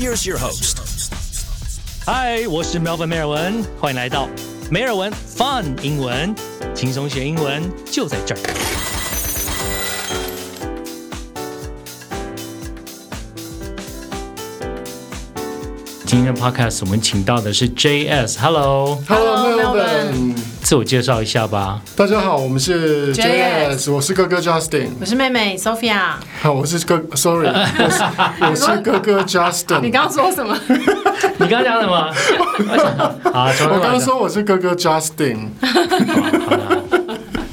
[0.00, 0.78] Here's your host.
[2.04, 4.28] 嗨，我是 Melvin 梅尔文，欢迎来到
[4.70, 6.34] 梅尔文 Fun 英文，
[6.74, 8.40] 轻松学英文就在这儿。
[16.06, 20.34] 今天的 Podcast 我们请到的是 JS，Hello， Hello Hello, Melbourne，
[20.71, 21.81] 自我介绍一下吧。
[21.97, 26.13] 大家好，我们是 JS JS，我是哥哥 Justin，我是妹妹 Sophia。
[26.41, 28.03] 好，我是哥，Sorry，我是
[28.49, 30.57] 我是哥哥 Justin，你刚刚说什么？
[31.39, 32.13] 你刚刚讲什么？
[33.33, 35.49] 好，我刚刚说我是哥哥 Justin，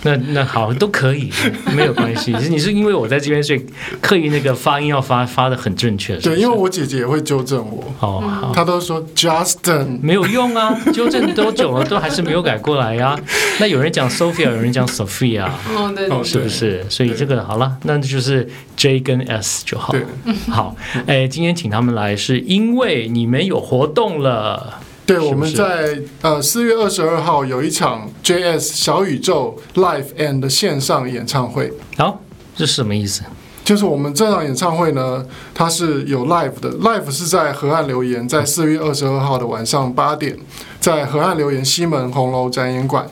[0.03, 1.31] 那那好都可以，
[1.75, 2.33] 没有关系。
[2.41, 3.67] 是你是因为我在这边，所以
[4.01, 6.15] 刻意那个发音要发发的很正确。
[6.21, 8.53] 是不对，因为我姐姐也会纠正我，哦好。
[8.55, 13.19] 她都说 Justin，没有用啊，纠正多久了都还是没有改过来呀、
[13.59, 16.85] 那有人讲 Sophia，有人讲 Sophia，哦，对哦是不是？
[16.89, 19.93] 所以这个好了，那就是 J 跟 S 就好。
[19.93, 20.05] 对，
[20.49, 24.81] 好，哎，今天请他们来是因为你们有活动了。
[25.09, 31.73] 对，是是我们在呃四月二十二号有一场 JS 小宇宙 Live and 线上演唱会。
[31.97, 32.21] 好，
[32.55, 33.23] 这是什么意思？
[33.69, 40.35] 就是我们这场演唱会呢，它是有 live 的，live 是在河岸留言，在四月二十二号的晚上八点，
[40.81, 43.07] 在河岸留言西门红楼展演馆。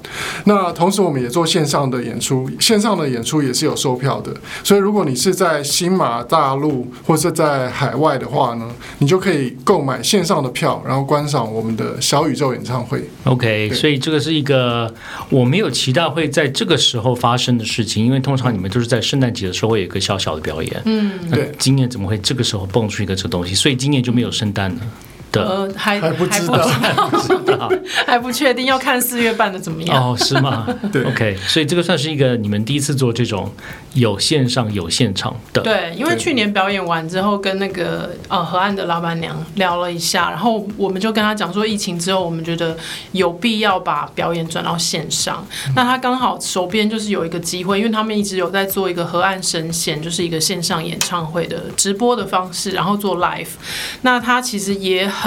[0.44, 4.32] 那同时我们也做线上的演出，线上的演出也是有售票的，
[4.64, 8.66] 所以如果你是在新马大陆或是在海外的话呢，
[9.00, 13.04] 你就可以购买线上的票，然后观赏我们的小宇宙演唱会。
[13.24, 14.90] OK，所以这个是一个
[15.28, 20.83] 我没有期待会在这个时候发生的事情，因为通常你们都是在圣诞节的时候会有一个小小的表演。
[20.84, 23.55] 嗯，那对今年怎么会这个时候蹦出一个这个东西？
[23.55, 24.86] 所以今年就没有圣诞了的。
[25.42, 26.69] 呃，还还不知道
[28.06, 29.97] 还不确定，要看四月办的怎么样。
[29.97, 30.67] 哦，是吗？
[30.92, 33.53] 对，OK，所以这个算是一个你们第一次做这种
[33.95, 35.62] 有线上有现场的。
[35.62, 42.77] 对，因为去年表演完之后，跟那个呃河岸的老板娘聊了一下，然后我们就跟她讲说，疫情之后，我们觉得
[43.12, 45.47] 有必要把表演转到线上。
[45.75, 53.46] 那他刚好手边就是有一个机会，因为他们一直有在做一个河岸神仙，就是一个线上演唱会的直播的方式，然后做 live。
[54.02, 55.26] 那他其实也很。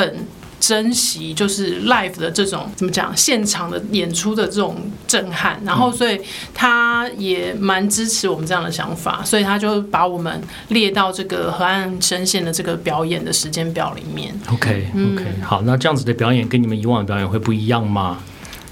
[0.60, 4.76] 珍惜就是 live 的这种怎么讲，现场的演出的这种
[5.08, 6.20] 震撼，然后所以
[6.54, 14.38] 他也蛮支持我们这样的想法，所以他就把我们列到这个河岸声线的这个表演的时间表里面。
[14.52, 18.20] OK OK，、好，那这样子的表演跟你们以往的表演会不一样吗？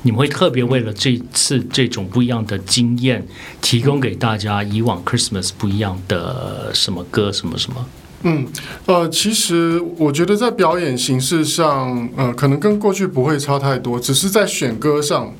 [0.03, 3.25] 你们会特别为了这次这种不一样的经验，
[3.61, 7.85] 提供给大家以往 Christmas 不一样的什么歌什么什么？
[8.23, 8.47] 嗯，
[8.85, 15.33] 呃，其实我觉得在表演形式上，呃，可能跟过去不会差太多，只是在选歌上。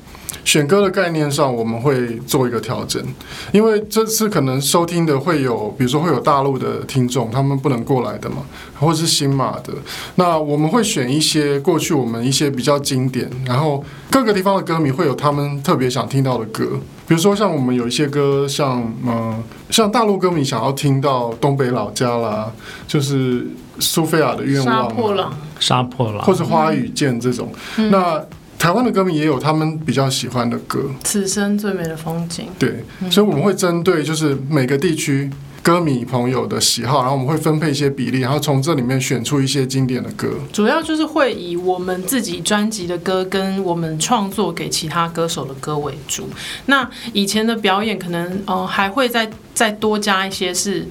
[0.48, 3.04] 选歌的概念上，我们会做一个调整，
[3.52, 8.36] 因为这次可能收听的会有，比如说会有大陆的听众，他们不能过来的嘛，
[8.80, 9.74] 或是新马的，
[10.14, 16.64] 那我们会选一些过去我们一些比较经典，然后各个地方的歌迷会有他们特别想听到的歌，
[17.06, 22.50] 比如说像我们有一些歌，像嗯、呃像大陆歌迷想要听到东北老家啦，
[22.86, 23.46] 就是
[23.78, 26.22] 苏菲亚的愿望、啊，破狼，杀破狼。
[26.22, 27.52] 或者花语剑这种。
[27.76, 28.18] 那
[28.58, 32.46] 台湾的歌迷也有他们比较喜欢的歌，此生最美的风景。
[32.58, 35.30] 对，所以我们会针对就是每个地区
[35.62, 40.28] 歌迷朋友的喜好，然后我们会分配一些比例，然后从这里面选出一些经典的歌。
[40.52, 46.28] 主要就是会以我们自己专辑的歌跟我们创作给其他歌手的歌为主。
[46.66, 50.86] 那以前的表演可能呃还会再再多加一些是。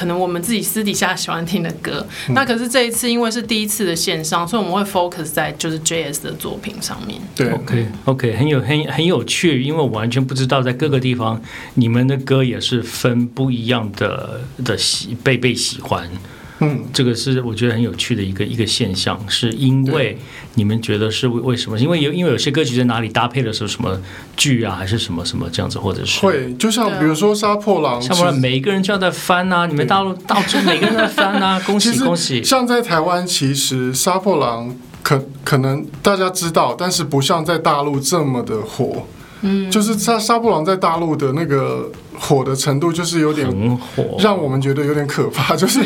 [0.00, 7.20] 可能我们自己私底下喜欢听的歌，那可是这一次因为是第一次的线上，所以我们会 focus 在就是 JS 的作品上面。
[7.36, 11.38] 对，OK OK，很有很很有趣，因为我完全不知道在各个地方
[11.74, 16.10] 你们的歌也是分不一样的的喜被被喜欢。
[16.60, 20.18] 嗯，这个是我觉得很有趣的一个一个现象，是因为
[20.54, 21.78] 你们觉得是为为什么？
[21.78, 23.98] 因为有因为有些歌曲在哪里搭配的时候，什么
[24.36, 32.44] 剧啊，还是什么什么这样子，或者是会就像比如说杀破狼，像不然每一个人就要在翻啊，你们大陆到处每个人都在翻啊， 恭喜恭喜！
[32.44, 39.06] 像在台湾，其实杀破狼可可能大家知道，但是不像在大陆这么的火。
[39.42, 41.90] 嗯，就是杀杀破狼在大陆的那个
[42.20, 45.80] 火的程度，就是有点火，让我们觉得有点可怕， 就是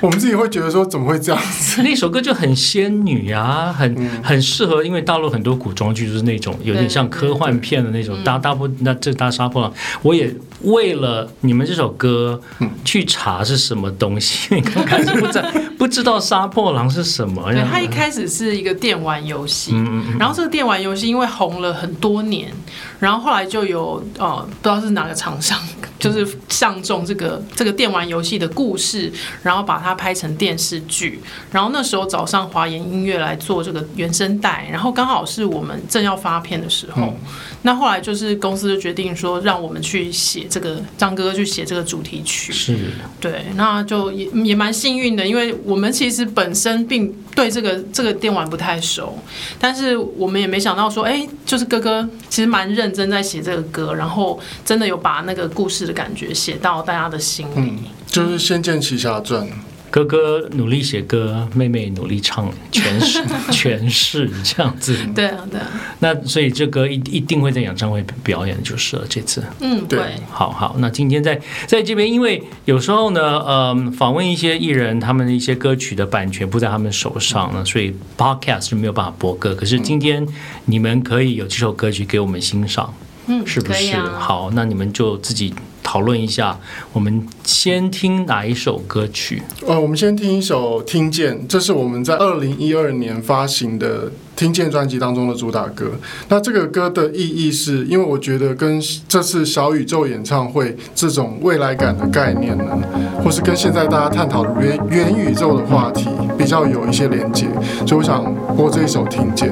[0.00, 1.80] 我们自己会觉得说怎么会这样子？
[1.86, 9.72] 那首歌就很仙女啊，很很适合，因为大陆很多古装剧就是那种有点像科幻片的那种大大部那这大杀破狼，
[10.02, 12.40] 我也为了你们这首歌
[12.84, 15.58] 去查是什么东西，因为刚开始不知道不
[15.88, 20.16] 知道杀破狼是什么，对，它一开始是一个电玩游戏，嗯。
[20.18, 22.52] 然后这个电玩游戏因为红了很多年，
[22.98, 25.58] 然后后来就有呃不知道是哪个厂商
[25.98, 29.12] 就是相中这个这个电玩游戏的故事，
[29.42, 31.20] 然后把它拍成电视剧。
[31.50, 37.14] 然后那时候找上华研音乐来做这个原声带，然后刚好是我们正要发片的时候。
[37.62, 42.52] 那后来就是公司就决定说，让我们去写这个张哥哥去写这个主题曲。
[42.52, 42.76] 是，
[43.20, 49.18] 对，那就也也蛮幸运的，因为我们其实本身并对这个这个电玩不太熟，
[49.58, 57.72] 但是我们也没想到说，哎，就是哥哥其实蛮认真在写这个歌，然后真的有把那个故事的感觉写到大家的心里，
[58.06, 59.44] 就是《仙剑奇侠传》。
[59.90, 64.94] 哥哥努力写歌，妹妹努力唱诠释诠释这样子。
[65.14, 65.66] 对啊，对啊。
[66.00, 69.06] 那所以这歌一一定会在演唱会表演就是了。
[69.08, 69.98] 这次，嗯，对。
[70.30, 79.54] 好好，那今天在在这边，因为有时候呢，呃，访问一些艺人，他们的一些歌曲的版权不在他们手上呢，所以 podcast 是没有办法播歌。
[79.54, 80.28] 可是今天
[80.66, 82.92] 你们可以有这首歌曲给我们欣赏，
[83.26, 83.96] 嗯，是不是？
[84.18, 85.54] 好，那你们就自己。
[85.90, 86.54] 讨论一下，
[86.92, 89.42] 我们先听哪一首歌曲？
[89.66, 94.06] 呃，我们先听一首《听见》，这是我们在二零一二年发行的
[94.36, 95.92] 《听见》专辑当中的主打歌。
[96.28, 102.78] 那这个歌的意义是，因为我觉得跟这次小宇宙演唱会这种未来感的概念呢，
[103.24, 107.46] 或是跟现在大家探讨的元元宇宙的话题比较有一些连接，
[107.86, 108.22] 所以我想
[108.54, 109.48] 播这一首《听见》。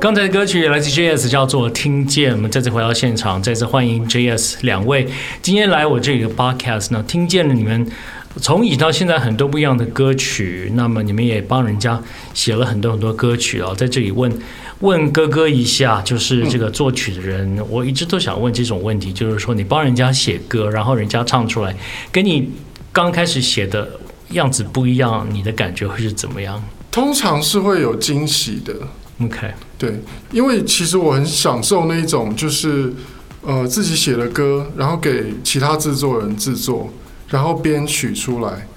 [0.00, 2.32] 刚才的歌曲来自 JS，叫做《听见》。
[2.34, 5.06] 我们再次回到现场，再次欢迎 JS 两位。
[5.42, 7.86] 今天来我这里的 Podcast 呢，听见了你们
[8.36, 10.72] 从以前到现在很多不一样的歌曲。
[10.74, 12.02] 那么你们也帮人家
[12.32, 13.74] 写了很多很多歌曲哦。
[13.76, 14.32] 在这里问
[14.78, 21.76] 问哥哥一下，就是这个作曲的人，我一直都想问这种问题，就是说你帮人家写歌，然后人家唱出来，
[22.10, 22.50] 跟你
[22.90, 23.86] 刚开始写的
[24.30, 26.64] 样子不一样，你的感觉会是怎么样？
[26.90, 28.74] 通常是会有惊喜的。
[29.22, 29.50] OK。
[29.80, 29.98] 对，
[30.30, 32.92] 因为其实我很享受那一种，就是
[33.40, 36.92] 呃自己写的歌，然后给其他制作人制作，
[37.30, 38.68] 然后编曲出来。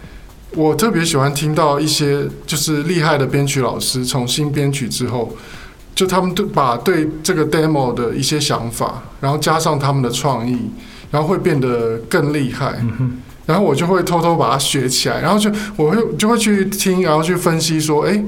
[0.55, 5.35] 我特别喜欢听到一些就是厉害的编曲老师重新编曲之后，
[5.93, 10.57] 就他们对把对这个 demo 的一些想法，然后加上他们的创意，
[11.11, 12.81] 然后会变得更厉害。
[13.45, 18.23] 然后我就会偷偷把它学起来，然后就我会就会去听，然后去分析说，哎，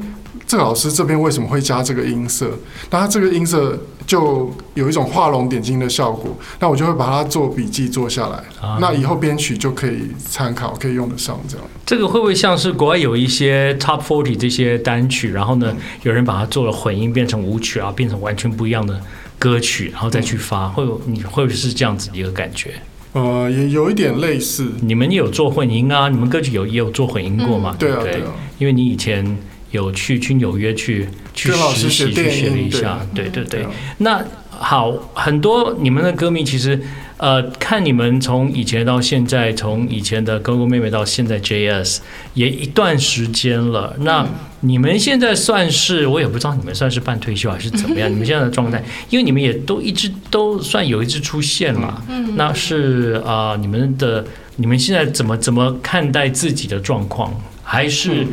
[0.48, 2.52] 这个老师这边为什么会加这个音色？
[2.92, 6.36] 那他这个音色就有一种画龙点睛的效果。
[6.60, 11.66] 那我就会把它做笔记做下来，啊那以后编曲就可以参考，可以用得上这样。
[11.86, 19.02] 这个会不会像是国外有一些 Top Forty 这些单曲，然后呢，有人把它做了混音，变成舞曲啊，变成完全不一样的
[19.40, 22.74] 歌曲，然后再去发，会有你会不会是这样子的一个感觉？
[23.14, 24.72] 呃，也有一点类似。
[24.82, 26.10] 你们也有做混音啊？
[26.10, 27.76] 你们歌曲有也有做混音过吗？
[27.80, 28.34] 对啊，对啊。
[28.58, 29.38] 因为你以前
[29.76, 33.66] 有去去纽约去去实习去学了一下，对对对。
[34.00, 36.82] 那好，很多你们的歌迷其实。
[37.18, 42.00] 呃，看你们从以前到现在，从以前的哥哥妹妹到现在 JS，
[42.34, 43.96] 也一段时间了。
[44.00, 44.28] 那
[44.60, 48.12] 你们现在算是，我也不知道你们算是半退休还是怎么样？
[48.12, 52.04] 你们现在的状态，因为你们也都一直都算有一直出现嘛。
[52.10, 54.26] 嗯，那是啊，你们的
[54.58, 57.34] 你们现在怎么怎么看待自己的状况？
[57.64, 58.28] 还是？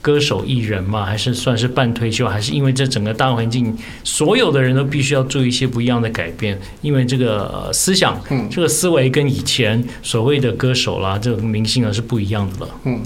[0.00, 12.74] 歌手艺人嘛，还是算是半退休，还是因为这整个大环境，所有的人都必须要做一些不一样的改变，因为这个思想，嗯，这个思维跟以前所谓的歌手啦，这个明星啊是不一样的了。
[12.84, 13.02] 嗯，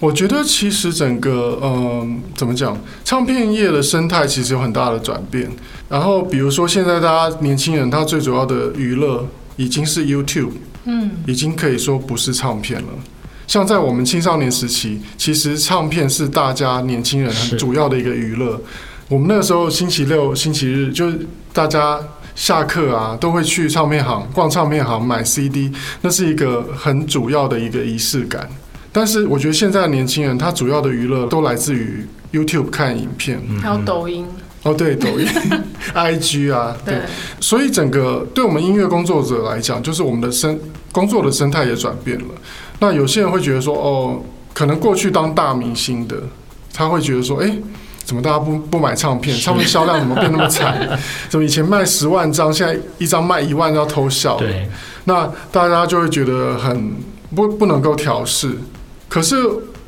[0.00, 5.50] 我觉得其实整个，嗯，怎么讲，唱片业的生态其实有很大的转变。
[5.88, 9.26] 然后比如说现在大家年轻人，他最主要的娱乐
[9.56, 10.50] 已经是 YouTube，
[10.84, 12.88] 嗯，已经可以说不是唱片了。
[13.46, 18.60] 像在我们青少年时期，其实唱片是大家年轻人很主要的一个娱乐。
[19.08, 22.00] 我们那时候星期六、星期日，就是大家
[22.34, 25.70] 下课啊，都会去唱片行逛唱片行买 CD，
[26.00, 28.48] 那是一个很主要的一个仪式感。
[28.90, 34.26] 但是我觉得现在的年轻人，他主要的娱乐都来自于 YouTube 看影片，还有抖音。
[34.62, 35.28] 哦，对，抖音、
[35.94, 37.02] IG 啊，对。
[37.38, 40.58] 所以整个对我们音乐工作者来讲，就是我们的生
[40.90, 42.24] 工作的生态也转变了。
[42.80, 44.20] 那有些人会觉得说，哦，
[44.52, 46.16] 可能过去当大明星的，
[46.72, 47.50] 他会觉得说，哎，
[48.04, 49.34] 怎么大家不不买唱片？
[49.38, 50.98] 唱片销量怎么变那么惨？
[51.30, 54.36] 怎么以前卖十万张，现在一张卖一万要偷笑？
[54.36, 54.68] 对。
[55.04, 56.92] 那大家就会觉得很
[57.34, 58.58] 不不能够调试。
[59.08, 59.36] 可是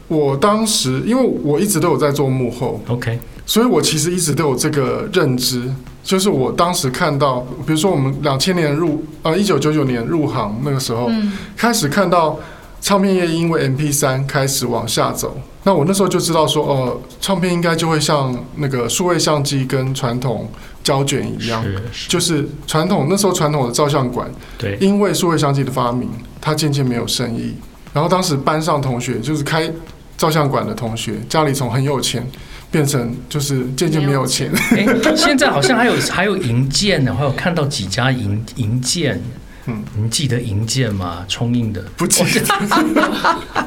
[0.08, 5.70] 我当时，因为我一直都有在做幕后，OK，所以我其实一直都有这个认知，
[6.02, 11.10] 就是我当时看到，比如说我们两千年入，呃，一九九九年入行那个时候，
[11.56, 12.38] 开始看到。
[12.80, 20.48] 唱片业因为 M P 三开始往下走，那我那时候就知道说，哦，唱片应该就会像那个数位相机跟传统
[20.84, 21.64] 胶卷一样，
[22.06, 26.08] 就是传统那时候传统的照相馆，对，因为数位相机的发明，
[26.40, 27.54] 它渐渐没有生意。
[27.92, 29.68] 然后当时班上同学就是开
[30.16, 32.24] 照相馆的同学，家里从很有钱
[32.70, 34.52] 变成就是渐渐没有钱。
[34.70, 39.20] 哎，现在好像还有还有银件呢，还有看到几家银银件。
[39.66, 41.24] 嗯，你记得银剑吗？
[41.28, 43.66] 冲印的不记得。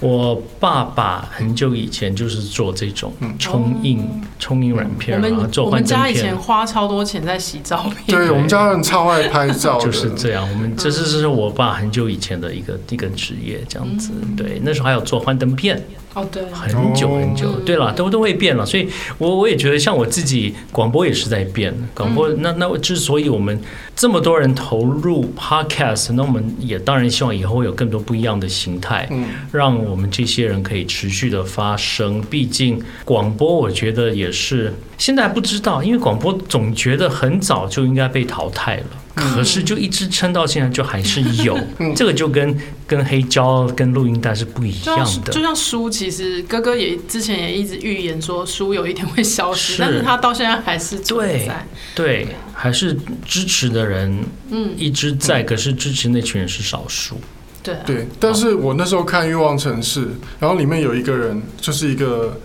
[0.00, 4.04] 我爸爸很久以前就是做这种冲印、
[4.36, 5.98] 冲印软片，然后做幻灯片。
[5.98, 8.18] 我们家以前花超多钱在洗照片。
[8.18, 10.48] 对我们家人超爱拍照，就是这样。
[10.50, 14.10] 我们这是这是我爸很久以前的一个一个职业，这样子。
[14.36, 15.80] 对，那时候还有做幻灯片。
[16.14, 23.58] 哦，对，很久很久，对了，都都会变了，所以，我我也觉得，像我自己广播也是在变，广播那那之所以我们
[23.96, 32.20] 这么多人投入 podcast，那我们也当然希望以后会有更多不一样的形态，嗯，让我们这些人可以持续的发声。
[32.28, 38.84] 毕竟广播，我觉得也是现在不知道，因为广播总觉得很早就应该被淘汰了。
[39.14, 41.58] 可是就一直撑到现在，就还是有，
[41.94, 45.32] 这个就跟跟黑胶、跟录音带是不一样的。
[45.32, 51.66] 就像书，其实哥哥也之前也一直预言说书有一天会消失，但是他到现在还是存在。
[51.94, 57.20] 对，还是支持的人，嗯，一直在，可是支持那群人是少数。
[57.62, 60.00] 对对，但是我那时候看《欲望城市》，
[60.40, 62.40] 然后里面有一个人，就是一个。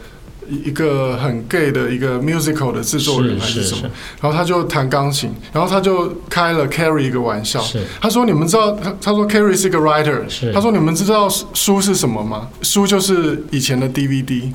[0.49, 3.81] 一个很 gay 的一个 musical 的制作人还是什么，
[4.21, 7.63] 然后他就弹钢琴，然后他就开了 Carrie 一个玩笑，
[8.01, 10.21] 他说：“你们知道他他说 Carrie 是一个 writer，
[10.53, 12.47] 他说你们知道书是什么吗？
[12.61, 14.51] 书就是以前的 DVD。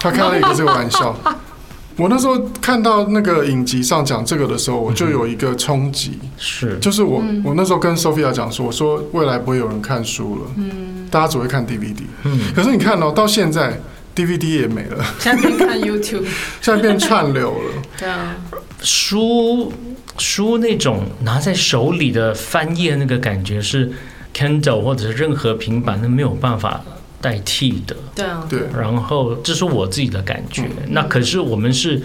[0.00, 1.14] 他开了一个这个玩笑。
[1.96, 6.78] 我那时候看到那个影集上讲这个的时候，我就有一个冲击，是。
[6.78, 12.02] 就是我我那时候跟 Sophia 讲说，我说未来不会有人看书了，嗯，大家只会看 DVD。
[12.24, 13.78] 嗯，可是你看哦，到现在。
[14.14, 16.24] DVD 也没了，现在变看 YouTube，
[16.60, 17.82] 现在变串流了。
[17.98, 18.36] 对啊，
[18.82, 19.72] 书
[20.18, 23.90] 书那种拿在手里的翻页那个感觉是
[24.34, 26.82] Kindle 或者是任何平板都没有办法
[27.20, 27.96] 代替的。
[28.14, 30.64] 对啊，对，然后这是我自己的感觉。
[30.64, 32.02] 嗯那可是我们是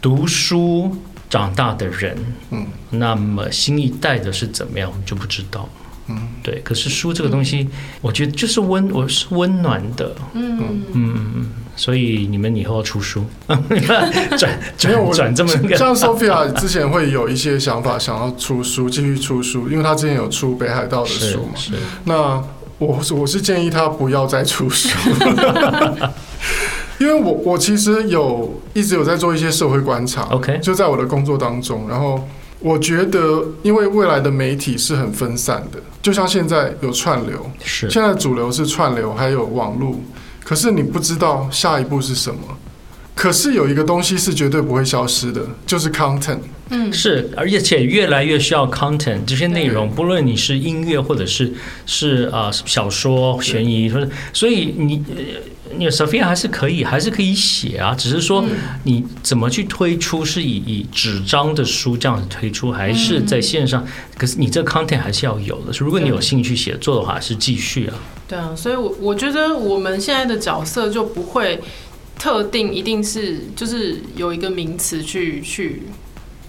[0.00, 0.94] 读书
[1.28, 2.16] 长大的人，
[2.50, 5.68] 嗯，那么新一代的是怎么样，我们就不知道。
[6.08, 6.60] 嗯，对。
[6.64, 7.68] 可是书这个东西，
[8.00, 10.14] 我觉得就是温，我是温暖的。
[10.34, 11.46] 嗯，嗯嗯嗯。
[11.78, 14.58] 所以你们以后要出书， 转转
[14.88, 21.52] 没有我转这么个像 Sophia 之前会有一些想法，想要出书，继续出书，因为她之前有出北海道的书嘛。
[21.54, 21.72] 是
[22.04, 22.42] 那
[22.78, 24.88] 我我是建议她不要再出书，
[26.98, 32.26] 因为我我其实有一直有在做一些社会观察 OK 就在我的工作当中，然后
[32.58, 40.00] 我觉得，因为未来的媒体是很分散的，就像现在有串流，是现在主流是串流，还有网络，
[40.44, 42.40] 可是你不知道下一步是什么。
[43.12, 46.38] 可是有一个东西是绝对不会消失的，就是 content。
[46.68, 51.52] 嗯，是，而且越来越需要 content 这些内容，不论你是音乐或者是
[51.86, 55.16] 是啊、呃小说、悬疑，或者所以你呃
[55.76, 58.44] 你 Sophia 还是可以还是可以写啊，只是说
[58.84, 63.86] 你怎么去推出，是以以纸张的书这样子推出，还是在线上？
[64.16, 65.72] 可是你这个 content 还是要有的。
[65.78, 67.94] 如果你有兴趣写作的话，是继续啊。
[68.28, 71.60] 对啊，所以我，我觉得我们现在的角色就不会
[72.18, 75.82] 特定一定是就是有一个名词去去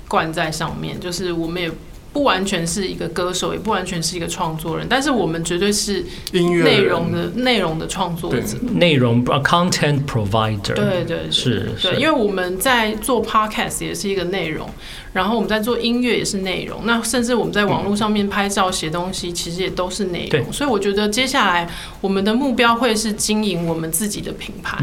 [0.07, 1.69] 冠在上面，就是我们也
[2.17, 8.57] 不完全是一个歌手，也不完全是一个创作人，但是我们绝对是音乐内容的内容的创作者。
[8.73, 14.67] 内容呃 content provider，对对对是对，因为我们在做 podcast 也是一个内容，
[15.13, 20.51] 然后我们在做音乐也是内容，那甚至我们在网络上面拍照、写东西，其实也都是内容。
[20.51, 21.69] 所以我觉得接下来
[22.01, 24.79] 我们的目标会是经营我们自己的品牌。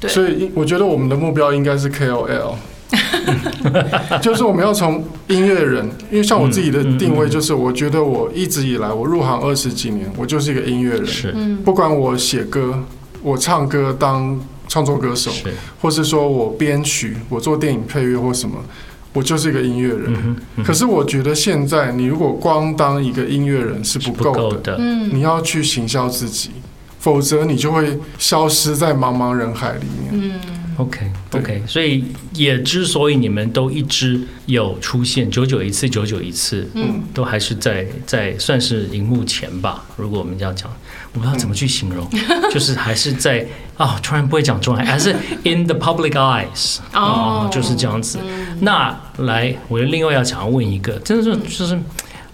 [0.00, 0.10] 对。
[0.10, 2.54] 所以我觉得我们的目标应该是 KOL，
[4.22, 12.78] 就是我们要从音乐人，因为像我自己的定位就是，我觉得我一直以来我入行二十几年，我就是一个音乐人，不管我写歌，
[13.22, 18.56] 我唱歌当创作歌手，是，或是说我编曲，我做电影配乐或什么，
[19.12, 20.12] 我就是一个音乐人。
[20.12, 24.76] 嗯嗯可是我觉得现在你如果光当一个音乐人是是不够的，够的。
[24.78, 26.50] 嗯，你要去行销自己，
[26.98, 30.10] 否则你就会消失在茫茫人海里面。
[30.12, 30.32] 嗯，
[30.76, 39.84] OK 对 OK，所以也之所以你们都一直有出现，九九一次，九九一次，嗯，都还是在在算是荧幕前吧。
[39.96, 40.70] 如果我们这样讲，
[41.12, 42.08] 我不知道怎么去形容，
[42.52, 48.18] 就是还是在啊、突然不会讲中文，还是 in the public eyes 哦就是这样子。
[48.22, 51.78] 嗯那来，我另外要想要问一个，真的是就是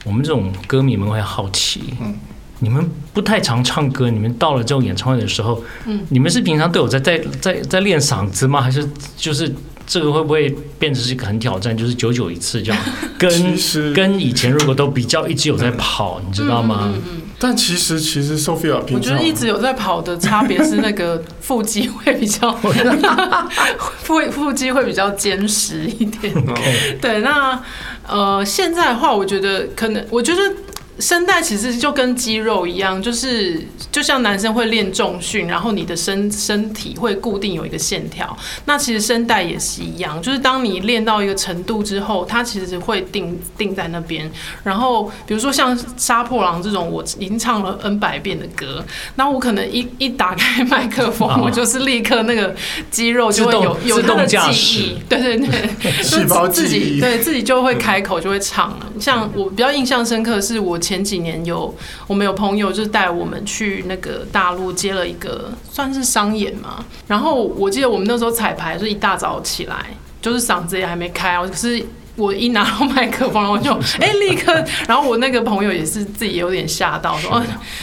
[0.04, 2.14] 我们这种歌迷们会好奇，嗯
[2.60, 8.60] 你们不太常唱歌，你们到了这种演唱会的时候，嗯你们是平常都有在在在在练嗓子吗？
[8.60, 9.52] 还是就是
[9.86, 12.82] 这个会不会变成是一个很挑战，就是久久一次这样？
[13.18, 13.30] 跟，
[13.94, 16.80] 跟以前如果都比较一直有在跑，你知道吗？
[16.84, 22.52] 嗯嗯嗯但其实其实 Sophia 我平常觉得一直有在跑的差别是那个腹肌会比较
[24.02, 26.32] 腹腹肌会比较坚实一点。
[26.36, 26.54] 哦
[27.00, 27.58] 对，那
[28.06, 30.40] 呃，现在的话，我觉得可能，我觉得
[30.98, 38.36] 声带其实就跟肌肉一样，就是就像男生会练重训，然后你的身身体会固定有一个线条。
[38.66, 44.30] 那其实声带也是一样，就是当你练到一个程度之后，它其实会定定在那边。
[44.62, 52.54] 然后比如说像《杀破狼》这种，我已经唱了 N 百遍的歌，那我可能一一打开麦克风， 啊我就是立刻那个
[52.90, 58.86] 肌肉就会有有它的记忆，对对对，细胞自记忆，己对自己就会开口就会唱了。
[58.98, 61.72] 像我比较印象深刻的是，我前几年有
[62.08, 69.76] 我们有朋友就是带我们去那个大陆接了一个算是商演嘛，然后我记得我们那时候彩排是一大早起来，
[70.20, 71.86] 就是嗓子也还没开哦，可是。
[72.16, 74.52] 我一拿到麦克风，然后我就 哎、立刻，
[74.86, 77.42] 然后我那个朋友也是自己有点吓到，说：“哦，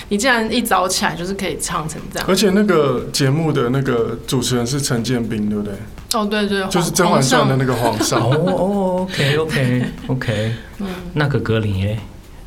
[0.10, 2.28] 你竟然一早起来就是可以唱成这样。
[2.30, 5.74] 而且那个节目的那个主持人是陈建斌，对不对？”
[6.14, 8.20] 哦，对对，就是《甄嬛传》的那个皇上。
[8.30, 12.02] 哦哦，OK OK OK，嗯那个格林耶，嗯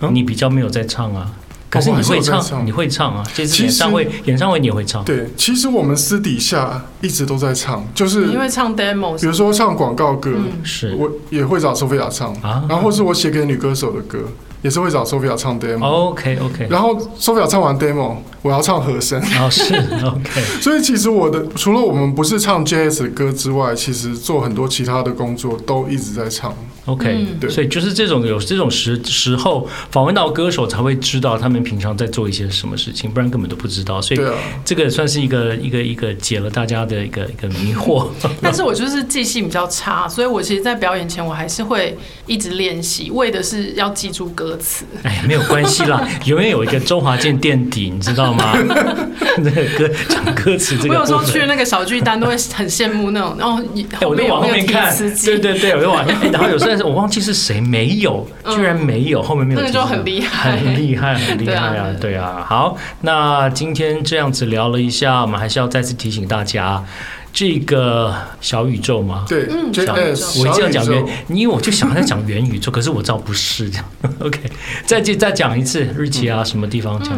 [0.09, 1.31] 你比较没有在唱啊，
[1.69, 3.23] 可是你会唱，唱你会唱啊。
[3.35, 5.05] 这次其实演唱会，演唱会你也会唱。
[5.05, 14.19] 对，其实我们私底下一直都在唱，就是你会唱 demo，比如说唱广告歌，嗯是我也会找 Sophia 唱，啊然后或是我写给女歌手的歌，
[14.63, 15.85] 也是会找 Sophia 唱 demo。
[15.85, 19.21] OK OK，然后 Sophia 唱完 demo，我要唱和声。
[19.39, 26.55] 哦是 OK， 所以其实我的除了我们不是唱 jazz 的歌之外，其实做很多其他的工作都一直在唱。
[26.92, 34.00] OK，对所以就是这种有这种时时候访问到歌手才会知道他们平常在做一些什么事情，不然根本都不知道。
[34.00, 34.20] 所以
[34.64, 38.09] 这个算是一个一个一个解了大家的一个一个迷惑。
[38.42, 44.85] 但是我就是记性比较差，所以我其实，在表演前我还是会一直练习，为的是要记住歌词。
[45.03, 48.57] 哎，没有关系啦， 永远有一个周华健垫底，你知道吗？
[49.38, 62.45] 那个歌讲歌词这我有时候去那个小巨蛋都会很羡慕那种，然后哎，我就往后面有那个后面看提词，机，对对对，我就往，后面然后有时候我忘记是谁没有，居然没有，后面没有那个就很厉害很厉害，很厉害啊对啊。
[62.47, 66.85] 好，那今天这样子聊了一下，我们还是要再次提醒大家，
[67.33, 69.25] 这个小宇宙嘛。
[69.29, 73.85] 对嗯小我一小宇宙定要讲元，因为我就想在讲元宇宙，可是我知道不是这样。
[74.21, 74.38] OK，
[74.87, 77.12] 再记再讲一次日期啊，什么地方讲？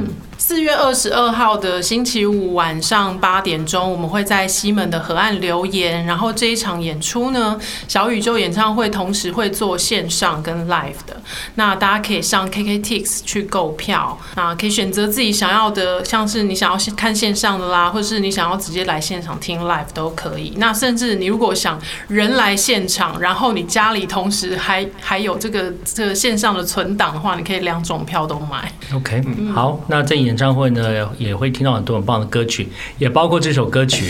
[0.44, 6.04] 四月二十二号的星期五晚上八点钟，我们会在西门的河岸留言。
[6.04, 11.22] 然后这一场演出呢，小宇宙演唱会同时会做线上跟 live 的。
[11.54, 20.54] 那大家可以上 KKTix 去购票，那可以选择自己想要的，像是你想要看线上的啦，或是你想要直接来现场听 live 都可以。
[20.56, 28.72] 那甚至你如果想人来现场，然后你家里同时还还有这个这个线上的存档的话，你可以两种票都买。
[28.92, 32.68] OK，嗯好，那这演唱会呢也会听到很多很棒的歌曲，
[32.98, 34.04] 也包括这首歌曲。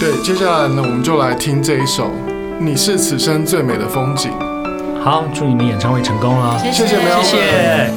[0.00, 2.04] 对，接下来呢，我们就来听这一首
[2.60, 4.30] 《你是此生最美的风景》。
[5.02, 7.90] 好，祝你们演唱会成功了，谢谢苗谢谢。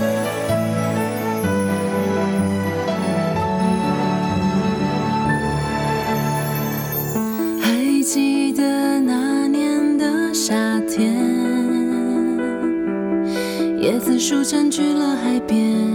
[7.62, 11.16] 还记得那年的夏天，
[13.80, 15.87] 椰子树占据了海边，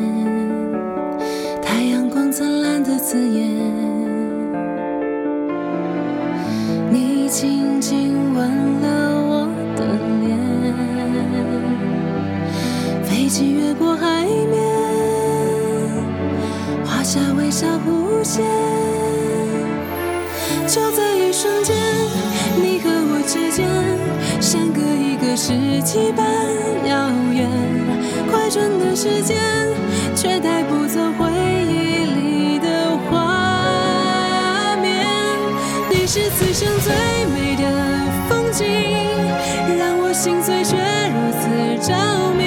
[40.23, 41.49] 心碎却如此
[41.85, 41.93] 着
[42.39, 42.45] 迷。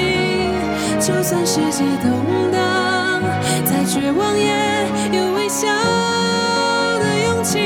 [0.97, 3.21] 就算世界动荡，
[3.65, 7.59] 再绝望也有微笑的勇气。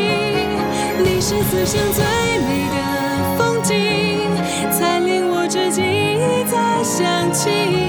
[0.97, 2.03] 你是此生最
[2.39, 2.77] 美的
[3.37, 4.31] 风景，
[4.71, 7.88] 才令我至今一再想起。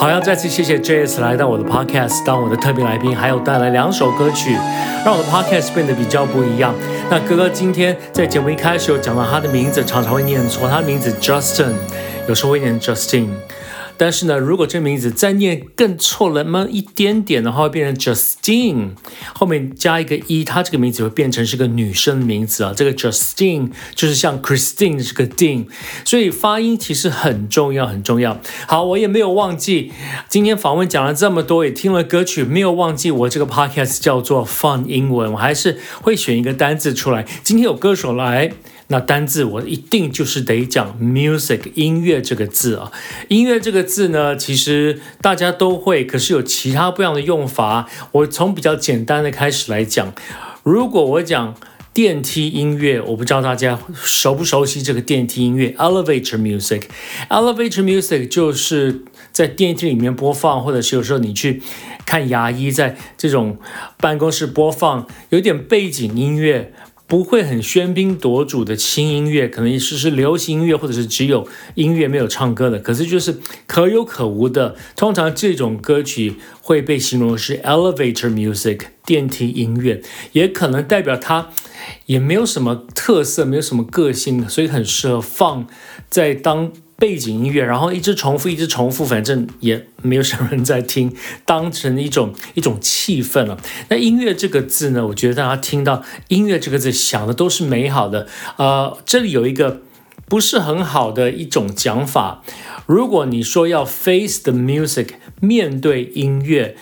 [0.04, 4.52] 好，要再次谢谢 JS 来到我的 Podcast 当我的特别来宾，还有带来两首歌曲，
[5.02, 6.74] 让我的 Podcast 变得比较不一样。
[7.08, 11.72] 那哥哥今天在节目一开始有讲到他的名字，常常会念错，他的名字 Justin，
[12.28, 13.28] 有时候会念 Justin。
[13.96, 18.90] 但是呢，如果这名字再念更错了那么一点点的话，会变成 Justine，
[19.34, 22.72] 后面加一个一，它这个名字会变成是个女生名字啊。
[22.76, 25.66] 这个 Justine 就是像 Christine 这个 Ding，
[26.04, 28.40] 所以发音其实很重要，很重要。
[28.66, 29.92] 好，我也没有忘记，
[30.28, 37.24] 今天访问讲了这么多，也听了歌曲，没有忘记我这个 podcast 叫做 Fun 英文，我还是会选一个单字出来。
[37.42, 38.52] 今天有歌手来。
[38.88, 42.92] 那单字我一定就是得讲 music 音乐这个字啊，
[43.28, 47.88] 音乐这个字呢，其实大家都会，可是有其他不一样的用法。
[48.12, 50.12] 我从比较简单的开始来讲，
[50.62, 51.54] 如果我讲
[51.94, 61.62] 电梯音乐，我不知道大家熟不熟悉这个电梯音乐 elevator music，elevator music 就是在电梯里面播放，或者是有时候你去
[62.04, 63.56] 看牙医，在这种
[63.98, 66.74] 办公室播放，有点背景音乐。
[67.14, 71.46] 不会很喧宾夺主的轻音乐，可能是是流行音乐，或者是只有
[71.76, 72.80] 音乐没有唱歌的。
[72.80, 74.74] 可是就是可有可无的。
[74.96, 81.50] 通常这种歌曲会被形容是 elevator music 电梯音乐，也可能代表它
[82.06, 85.68] 也没有什么特色，没有什么个性，所以很适合放
[86.10, 86.72] 在当。
[86.96, 93.58] 背景音乐，然后一直重复，一直重复，反正也没有什么人在听，当成一种一种气氛了。
[93.88, 95.06] 那音乐这个字呢？
[95.08, 98.26] 我觉得大家听到音乐这个字，想的都是美好的。
[98.56, 99.82] 呃，这里有一个
[100.28, 102.42] 不是很好的一种讲法。
[102.86, 105.08] 如果你说要 face the music，
[105.40, 106.76] 面对音乐。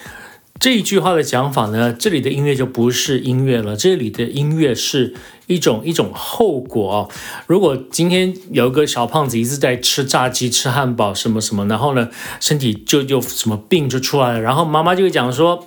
[0.61, 5.13] 这一句话的讲法呢，这里的音乐就不是音乐了，这里的音乐是
[5.49, 7.11] 一种一种后果。
[7.49, 15.67] 如果今天有个小胖子一直在吃炸鸡、吃汉堡什么什么，然后呢，身体就就什么病就出来了，然后妈妈就会讲说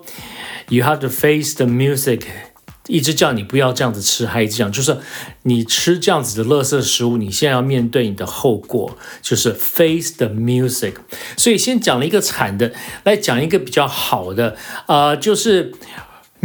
[0.70, 2.22] ，You have to face the music。
[2.88, 4.98] 一直叫你不要这样子吃，还一直讲，就是
[5.44, 10.96] 你吃这样子的垃圾食物，你现在要面对你的后果，就是 face the music。
[11.38, 12.72] 所以先讲了一个惨的，
[13.04, 14.56] 来讲一个比较好的，
[14.88, 15.72] 呃，就是。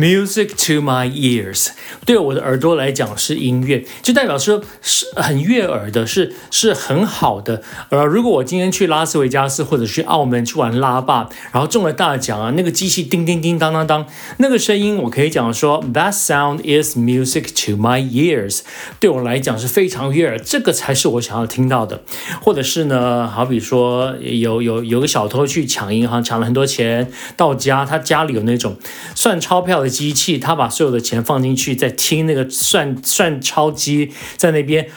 [0.00, 1.68] Music to my ears，
[2.06, 7.62] 对我的耳朵来讲是音乐，就代表说是很悦耳的，是是很好的。
[7.90, 14.06] 呃，如果我今天去拉斯维加斯或者去澳门去玩拉霸，然后中了大奖啊，那个机器叮叮叮当当当，
[14.38, 18.60] 那个声音我可以讲说，That sound is music to my ears，
[19.00, 22.00] 对我来讲是非常悦耳，这个才是我想要听到的。
[22.40, 28.78] 或者是呢，好比说有有有个小偷去抢银行，抢了很多钱，到家他家里有那种
[29.14, 29.89] 算钞票的。
[29.90, 34.88] 机器，他把所有的钱放进去，在听那个算算钞机在那边，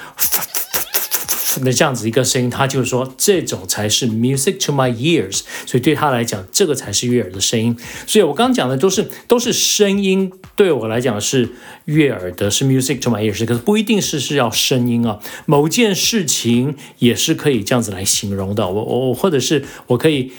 [1.62, 7.78] 那这样子一个声音，他就是说这种才是 music to my ears，所以对他来讲，这个才是悦耳的声音。
[8.08, 11.50] 所以我刚刚讲的都是都是声音，对我来讲是
[11.86, 18.68] 悦耳的，是 music to my ears，可是不一定是是要声音啊，某件事情也是可以这样子来形容的。
[18.68, 20.32] 我我或者是我可以，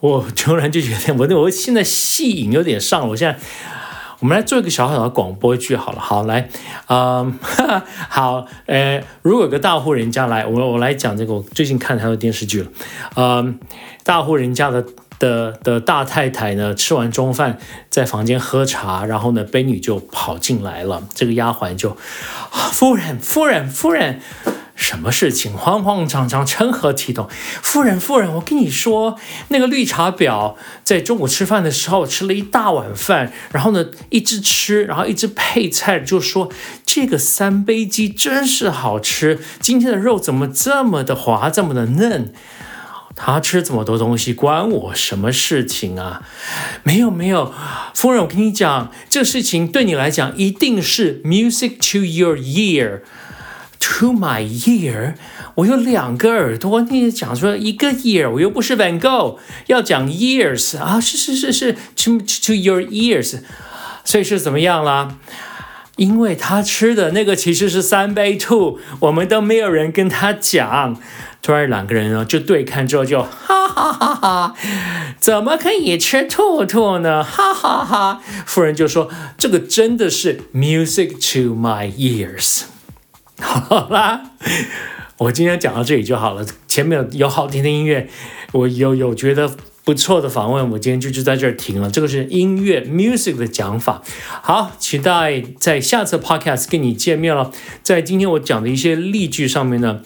[0.00, 3.38] 我突然就觉得我我现在戏瘾有点上了，我现在。
[4.22, 6.48] 我们来做一个小小的广播剧好了，好来，
[6.86, 7.36] 嗯，
[8.08, 12.68] 好，呃，如果有个大户人家来，我我来讲这个，我最近看他的电视剧了，
[13.16, 13.58] 嗯，
[14.04, 14.84] 大户人家的
[15.18, 17.58] 的的大太太呢，吃完中饭
[17.90, 21.96] 在房间喝茶，然后呢，婢女就跑进来了，这个丫鬟就，
[22.52, 24.20] 夫人，夫人，夫人。
[24.74, 25.52] 什么事情？
[25.56, 27.28] 慌慌张张，成何体统？
[27.62, 36.50] 夫人，夫人，我跟你说，那个绿茶婊在中午吃饭的时候吃了一大碗饭，然后呢，一直吃，然后一直配菜，就说
[36.84, 39.38] 这个三杯鸡真是好吃。
[39.60, 42.32] 今天的肉怎么这么的滑，这么的嫩？
[43.14, 46.22] 他吃这么多东西，关我什么事情啊？
[46.82, 47.52] 没有，没有，
[47.94, 53.02] 夫人，我跟你讲，这个事情对你来讲一定是 music to your ear。
[53.82, 55.14] To my ear，
[55.56, 56.82] 我有两个耳朵。
[56.82, 61.00] 你讲说一个 ear，我又不是 Van Gogh，要讲 ears 啊？
[61.00, 63.40] 是是是是，to to your ears，
[64.04, 65.16] 所以是怎么样啦？
[65.96, 70.96] 因为他吃的那个其实是三杯兔，我们都没有人跟他讲。
[71.42, 74.54] 突然两个人呢就对看之后就哈哈哈哈，
[75.18, 77.24] 怎么可以吃兔兔呢？
[77.24, 78.22] 哈哈哈！
[78.46, 82.62] 夫人就说这个真的是 music to my ears。
[83.42, 84.22] 好啦，
[85.18, 86.46] 我今天讲到这里就好了。
[86.68, 88.08] 前面有好听的音乐，
[88.52, 89.50] 我有有觉得
[89.84, 91.90] 不错的访问，我今天就就在这儿停了。
[91.90, 94.00] 这个是音乐 music 的讲法。
[94.42, 97.50] 好，期待在下次 podcast 跟你见面了。
[97.82, 100.00] 在今天我讲的一些例句上面呢，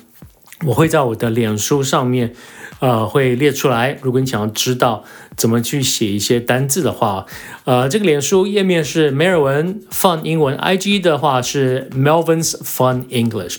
[0.64, 2.33] 我会在我的脸书上面，
[2.81, 3.99] 呃，会列出来。
[4.03, 5.05] 如果你想要知道
[5.37, 7.27] 怎么去写一些单字的话，
[7.64, 13.59] 呃，这个脸书页面是梅尔文 Fun 英文，IG 的话是 Melvin's Fun English。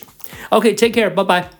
[0.49, 1.56] OK，take care，拜拜。